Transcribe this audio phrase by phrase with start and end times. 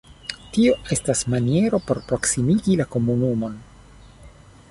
[0.53, 3.57] Tio estas maniero por proksimigi la komunumon.